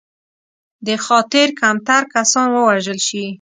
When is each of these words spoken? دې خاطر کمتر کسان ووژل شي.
دې 0.85 0.95
خاطر 1.05 1.47
کمتر 1.61 2.01
کسان 2.13 2.47
ووژل 2.51 2.99
شي. 3.07 3.23